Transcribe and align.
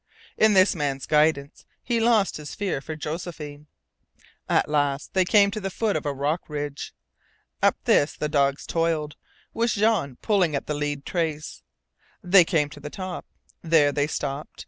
In 0.35 0.53
this 0.55 0.73
man's 0.75 1.05
guidance 1.05 1.63
he 1.83 1.99
lost 1.99 2.37
his 2.37 2.55
fear 2.55 2.81
for 2.81 2.95
Josephine. 2.95 3.67
At 4.49 4.67
last 4.67 5.13
they 5.13 5.25
came 5.25 5.51
to 5.51 5.59
the 5.61 5.69
foot 5.69 5.95
of 5.95 6.07
a 6.07 6.11
rock 6.11 6.49
ridge. 6.49 6.95
Up 7.61 7.75
this 7.83 8.13
the 8.17 8.27
dogs 8.27 8.65
toiled, 8.65 9.15
with 9.53 9.73
Jean 9.73 10.15
pulling 10.23 10.55
at 10.55 10.65
the 10.65 10.73
lead 10.73 11.05
trace. 11.05 11.61
They 12.23 12.43
came 12.43 12.69
to 12.69 12.79
the 12.79 12.89
top. 12.89 13.27
There 13.61 13.91
they 13.91 14.07
stopped. 14.07 14.59